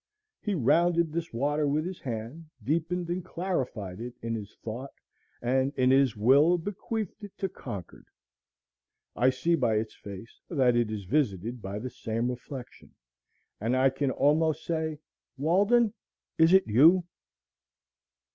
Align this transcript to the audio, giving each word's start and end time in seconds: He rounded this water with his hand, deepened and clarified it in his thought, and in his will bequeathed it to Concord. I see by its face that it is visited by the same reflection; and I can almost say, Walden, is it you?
He 0.41 0.55
rounded 0.55 1.13
this 1.13 1.31
water 1.31 1.67
with 1.67 1.85
his 1.85 1.99
hand, 1.99 2.47
deepened 2.63 3.07
and 3.09 3.23
clarified 3.23 3.99
it 4.01 4.15
in 4.23 4.33
his 4.33 4.55
thought, 4.63 4.89
and 5.43 5.71
in 5.75 5.91
his 5.91 6.17
will 6.17 6.57
bequeathed 6.57 7.23
it 7.23 7.37
to 7.37 7.47
Concord. 7.47 8.07
I 9.15 9.29
see 9.29 9.53
by 9.53 9.75
its 9.75 9.93
face 9.93 10.41
that 10.49 10.75
it 10.75 10.89
is 10.89 11.03
visited 11.03 11.61
by 11.61 11.77
the 11.77 11.91
same 11.91 12.31
reflection; 12.31 12.95
and 13.59 13.77
I 13.77 13.91
can 13.91 14.09
almost 14.09 14.65
say, 14.65 14.97
Walden, 15.37 15.93
is 16.39 16.51
it 16.51 16.65
you? 16.65 17.03